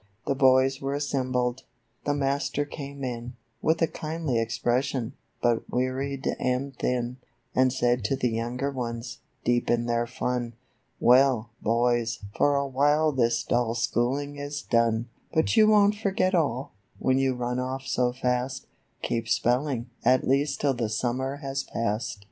The 0.25 0.33
hoys 0.33 0.81
were 0.81 0.95
assembled; 0.95 1.61
the 2.05 2.15
master 2.15 2.65
came 2.65 3.03
in, 3.03 3.33
With 3.61 3.83
a 3.83 3.87
kindly 3.87 4.39
expression, 4.39 5.13
hut 5.43 5.69
wearied 5.69 6.25
and 6.39 6.75
thin, 6.75 7.17
And 7.53 7.71
said 7.71 8.03
to 8.05 8.15
the 8.15 8.29
younger 8.31 8.71
ones, 8.71 9.19
deep 9.45 9.69
in 9.69 9.85
their 9.85 10.07
fun, 10.07 10.53
"Well, 10.99 11.51
hoys, 11.63 12.17
for 12.35 12.55
a 12.55 12.67
while 12.67 13.11
this 13.11 13.43
dull 13.43 13.75
schooling 13.75 14.37
is 14.37 14.63
done; 14.63 15.07
But 15.35 15.55
you 15.55 15.67
won't 15.67 15.93
forget 15.93 16.33
all, 16.33 16.71
when 16.97 17.19
you 17.19 17.35
run 17.35 17.59
off 17.59 17.85
so 17.85 18.11
fast; 18.11 18.65
Keep 19.03 19.29
spelling, 19.29 19.91
at 20.03 20.27
least 20.27 20.61
till 20.61 20.73
the 20.73 20.89
summer 20.89 21.35
has 21.43 21.61
passed." 21.61 22.19